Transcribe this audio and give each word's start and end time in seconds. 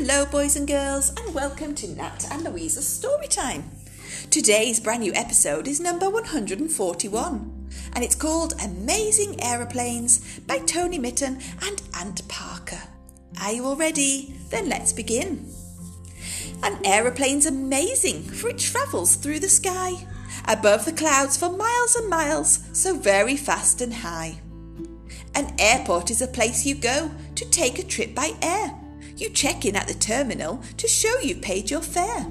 Hello, 0.00 0.24
boys 0.24 0.54
and 0.54 0.68
girls, 0.68 1.12
and 1.18 1.34
welcome 1.34 1.74
to 1.74 1.88
Nat 1.88 2.24
and 2.30 2.44
Louisa's 2.44 2.86
Storytime. 2.86 3.64
Today's 4.30 4.78
brand 4.78 5.00
new 5.00 5.12
episode 5.12 5.66
is 5.66 5.80
number 5.80 6.08
141, 6.08 7.68
and 7.94 8.04
it's 8.04 8.14
called 8.14 8.54
Amazing 8.64 9.42
Aeroplanes 9.42 10.38
by 10.46 10.58
Tony 10.58 10.98
Mitton 10.98 11.40
and 11.62 11.82
Ant 11.98 12.26
Parker. 12.28 12.80
Are 13.42 13.52
you 13.52 13.64
all 13.64 13.74
ready? 13.74 14.36
Then 14.50 14.68
let's 14.68 14.92
begin. 14.92 15.52
An 16.62 16.78
aeroplane's 16.84 17.46
amazing, 17.46 18.22
for 18.22 18.50
it 18.50 18.58
travels 18.58 19.16
through 19.16 19.40
the 19.40 19.48
sky, 19.48 19.94
above 20.46 20.84
the 20.84 20.92
clouds 20.92 21.36
for 21.36 21.50
miles 21.50 21.96
and 21.96 22.08
miles, 22.08 22.60
so 22.72 22.94
very 22.94 23.36
fast 23.36 23.80
and 23.80 23.92
high. 23.92 24.38
An 25.34 25.52
airport 25.58 26.12
is 26.12 26.22
a 26.22 26.28
place 26.28 26.64
you 26.64 26.76
go 26.76 27.10
to 27.34 27.50
take 27.50 27.80
a 27.80 27.84
trip 27.84 28.14
by 28.14 28.34
air. 28.40 28.78
You 29.18 29.30
check 29.30 29.64
in 29.64 29.74
at 29.74 29.88
the 29.88 29.94
terminal 29.94 30.62
to 30.76 30.86
show 30.86 31.18
you 31.18 31.34
paid 31.34 31.72
your 31.72 31.80
fare. 31.80 32.26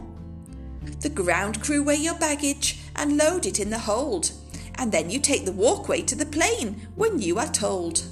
The 1.01 1.09
ground 1.09 1.61
crew 1.61 1.83
weigh 1.83 1.97
your 1.97 2.15
baggage 2.15 2.79
and 2.95 3.17
load 3.17 3.45
it 3.45 3.59
in 3.59 3.69
the 3.69 3.77
hold, 3.77 4.31
and 4.75 4.89
then 4.89 5.09
you 5.09 5.19
take 5.19 5.43
the 5.43 5.51
walkway 5.51 6.01
to 6.03 6.15
the 6.15 6.25
plane 6.25 6.87
when 6.95 7.19
you 7.19 7.39
are 7.39 7.51
told. 7.51 8.03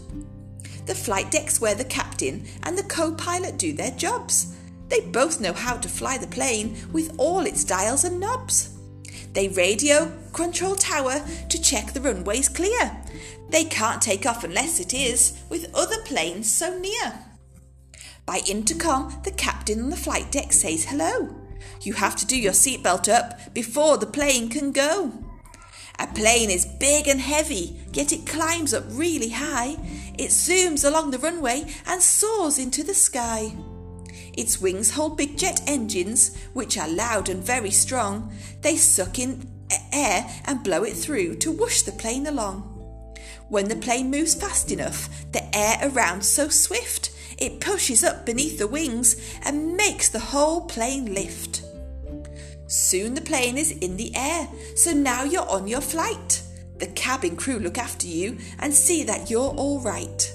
The 0.87 0.93
flight 0.93 1.31
deck's 1.31 1.61
where 1.61 1.73
the 1.73 1.85
captain 1.85 2.45
and 2.63 2.77
the 2.77 2.83
co 2.83 3.13
pilot 3.13 3.57
do 3.57 3.71
their 3.71 3.91
jobs. 3.91 4.57
They 4.89 4.99
both 4.99 5.39
know 5.39 5.53
how 5.53 5.77
to 5.77 5.87
fly 5.87 6.17
the 6.17 6.27
plane 6.27 6.75
with 6.91 7.15
all 7.17 7.45
its 7.45 7.63
dials 7.63 8.03
and 8.03 8.19
knobs. 8.19 8.77
They 9.31 9.47
radio 9.47 10.11
control 10.33 10.75
tower 10.75 11.25
to 11.47 11.61
check 11.61 11.93
the 11.93 12.01
runway's 12.01 12.49
clear. 12.49 12.97
They 13.49 13.63
can't 13.63 14.01
take 14.01 14.25
off 14.25 14.43
unless 14.43 14.81
it 14.81 14.93
is 14.93 15.41
with 15.49 15.73
other 15.73 16.01
planes 16.03 16.51
so 16.51 16.77
near. 16.77 17.13
By 18.25 18.41
intercom, 18.47 19.21
the 19.23 19.31
captain 19.31 19.81
on 19.81 19.89
the 19.89 19.95
flight 19.95 20.31
deck 20.31 20.51
says 20.51 20.85
hello. 20.85 21.35
You 21.81 21.93
have 21.93 22.15
to 22.17 22.25
do 22.25 22.37
your 22.37 22.53
seatbelt 22.53 23.07
up 23.07 23.53
before 23.53 23.97
the 23.97 24.07
plane 24.07 24.49
can 24.49 24.71
go. 24.71 25.11
A 25.99 26.07
plane 26.07 26.49
is 26.49 26.65
big 26.65 27.07
and 27.07 27.21
heavy, 27.21 27.79
yet 27.93 28.11
it 28.11 28.25
climbs 28.25 28.73
up 28.73 28.83
really 28.89 29.29
high. 29.29 29.77
It 30.17 30.29
zooms 30.29 30.83
along 30.83 31.11
the 31.11 31.19
runway 31.19 31.65
and 31.85 32.01
soars 32.01 32.59
into 32.59 32.83
the 32.83 32.93
sky. 32.93 33.53
Its 34.33 34.59
wings 34.59 34.91
hold 34.91 35.17
big 35.17 35.37
jet 35.37 35.61
engines, 35.67 36.35
which 36.53 36.77
are 36.77 36.89
loud 36.89 37.29
and 37.29 37.43
very 37.43 37.71
strong. 37.71 38.33
They 38.61 38.75
suck 38.75 39.19
in 39.19 39.49
air 39.93 40.29
and 40.45 40.63
blow 40.63 40.83
it 40.83 40.93
through 40.93 41.35
to 41.35 41.51
whoosh 41.51 41.83
the 41.83 41.93
plane 41.93 42.27
along. 42.27 42.74
When 43.49 43.67
the 43.67 43.75
plane 43.75 44.09
moves 44.09 44.33
fast 44.33 44.71
enough, 44.71 45.09
the 45.31 45.55
air 45.55 45.77
around 45.83 46.23
so 46.23 46.49
swift, 46.49 47.11
it 47.37 47.59
pushes 47.59 48.03
up 48.03 48.25
beneath 48.25 48.57
the 48.57 48.67
wings 48.67 49.15
and 49.43 49.75
makes 49.75 50.09
the 50.09 50.19
whole 50.19 50.61
plane 50.61 51.13
lift. 51.13 51.63
Soon 52.67 53.13
the 53.13 53.21
plane 53.21 53.57
is 53.57 53.71
in 53.71 53.97
the 53.97 54.15
air, 54.15 54.47
so 54.75 54.91
now 54.91 55.23
you're 55.23 55.47
on 55.47 55.67
your 55.67 55.81
flight. 55.81 56.41
The 56.79 56.87
cabin 56.87 57.35
crew 57.35 57.59
look 57.59 57.77
after 57.77 58.07
you 58.07 58.37
and 58.59 58.73
see 58.73 59.03
that 59.03 59.29
you're 59.29 59.53
all 59.53 59.79
right. 59.79 60.33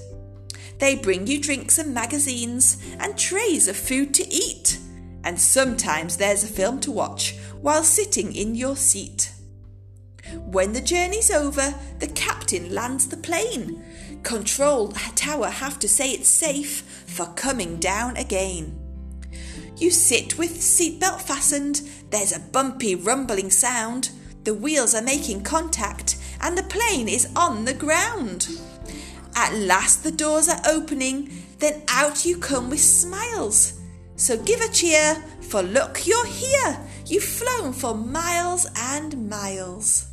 They 0.79 0.95
bring 0.95 1.27
you 1.27 1.41
drinks 1.41 1.79
and 1.79 1.93
magazines 1.93 2.79
and 2.99 3.19
trays 3.19 3.69
of 3.69 3.77
food 3.77 4.15
to 4.15 4.27
eat. 4.29 4.79
And 5.25 5.39
sometimes 5.39 6.17
there's 6.17 6.45
a 6.45 6.47
film 6.47 6.81
to 6.81 6.91
watch 6.91 7.37
while 7.61 7.83
sitting 7.83 8.35
in 8.35 8.55
your 8.55 8.77
seat. 8.77 9.33
When 10.35 10.73
the 10.73 10.81
journey's 10.81 11.31
over, 11.31 11.75
the 11.99 12.07
captain 12.51 12.75
lands 12.75 13.07
the 13.07 13.17
plane. 13.17 13.81
Control 14.25 14.89
tower 15.15 15.47
have 15.47 15.79
to 15.79 15.89
say 15.89 16.11
it's 16.11 16.29
safe 16.29 16.83
for 17.07 17.27
coming 17.35 17.77
down 17.77 18.17
again. 18.17 18.77
You 19.77 19.93
sit 19.93 20.37
with 20.37 20.51
seatbelt 20.59 21.21
fastened, 21.21 21.83
there's 22.11 22.33
a 22.33 22.41
bumpy 22.41 22.97
rumbling 22.97 23.51
sound, 23.51 24.11
the 24.43 24.53
wheels 24.53 24.97
are 24.97 25.03
making 25.03 25.45
contact, 25.45 26.17
and 26.41 26.59
the 26.59 26.65
plane 26.65 27.09
is 27.09 27.29
on 27.37 27.65
the 27.65 27.75
ground. 27.75 28.49
At 29.37 29.55
last 29.55 30.03
the 30.03 30.11
doors 30.11 30.49
are 30.49 30.61
opening, 30.67 31.31
then 31.61 31.83
out 31.87 32.25
you 32.25 32.37
come 32.37 32.69
with 32.69 32.81
smiles. 32.81 33.81
So 34.17 34.37
give 34.37 34.61
a 34.61 34.73
cheer, 34.73 35.15
for 35.41 35.63
look, 35.63 36.05
you're 36.05 36.27
here. 36.27 36.81
You've 37.07 37.23
flown 37.23 37.73
for 37.73 37.95
miles 37.95 38.67
and 38.77 39.31
miles. 39.31 40.09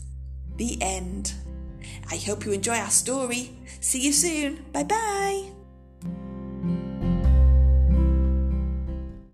The 0.57 0.77
end. 0.81 1.33
I 2.11 2.17
hope 2.17 2.45
you 2.45 2.51
enjoy 2.51 2.77
our 2.77 2.89
story. 2.89 3.51
See 3.79 3.99
you 3.99 4.13
soon. 4.13 4.65
Bye 4.71 4.83
bye. 4.83 5.56